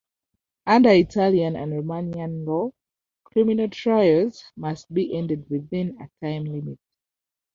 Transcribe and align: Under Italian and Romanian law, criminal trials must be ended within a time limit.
Under 0.65 0.89
Italian 0.89 1.55
and 1.55 1.73
Romanian 1.73 2.43
law, 2.43 2.71
criminal 3.23 3.69
trials 3.69 4.45
must 4.55 4.91
be 4.91 5.15
ended 5.15 5.47
within 5.47 6.01
a 6.01 6.09
time 6.25 6.45
limit. 6.45 6.79